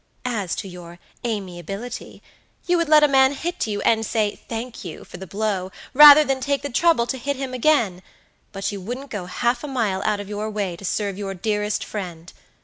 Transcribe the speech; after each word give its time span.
As 0.25 0.55
to 0.55 0.67
your 0.67 0.97
amiability, 1.23 2.23
you 2.65 2.75
would 2.77 2.89
let 2.89 3.03
a 3.03 3.07
man 3.07 3.33
hit 3.33 3.67
you, 3.67 3.81
and 3.81 4.03
say 4.03 4.35
'Thank 4.47 4.83
you' 4.83 5.03
for 5.03 5.17
the 5.17 5.27
blow, 5.27 5.71
rather 5.93 6.23
than 6.23 6.39
take 6.39 6.63
the 6.63 6.71
trouble 6.71 7.05
to 7.05 7.19
hit 7.19 7.35
him 7.35 7.53
again; 7.53 8.01
but 8.51 8.71
you 8.71 8.81
wouldn't 8.81 9.11
go 9.11 9.25
half 9.27 9.63
a 9.63 9.67
mile 9.67 10.01
out 10.03 10.19
of 10.19 10.27
your 10.27 10.49
way 10.49 10.75
to 10.75 10.85
serve 10.85 11.19
your 11.19 11.35
dearest 11.35 11.83
friend. 11.85 12.33